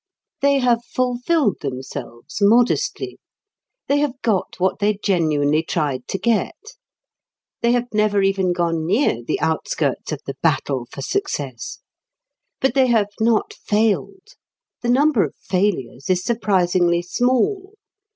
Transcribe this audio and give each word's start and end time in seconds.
They 0.41 0.57
have 0.57 0.83
fulfilled 0.83 1.57
themselves 1.61 2.39
modestly. 2.41 3.19
They 3.87 3.99
have 3.99 4.19
got 4.23 4.59
what 4.59 4.79
they 4.79 4.95
genuinely 4.95 5.61
tried 5.61 6.07
to 6.07 6.17
get. 6.17 6.55
They 7.61 7.73
have 7.73 7.85
never 7.93 8.23
even 8.23 8.51
gone 8.51 8.83
near 8.87 9.21
the 9.21 9.39
outskirts 9.39 10.11
of 10.11 10.19
the 10.25 10.37
battle 10.41 10.87
for 10.89 11.03
success. 11.03 11.81
But 12.59 12.73
they 12.73 12.87
have 12.87 13.09
not 13.19 13.53
failed. 13.53 14.29
The 14.81 14.89
number 14.89 15.23
of 15.23 15.35
failures 15.35 16.09
is 16.09 16.23
surprisingly 16.23 17.03
small. 17.03 17.75